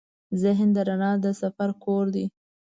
[0.41, 2.25] ذهن د رڼا د سفر کور دی.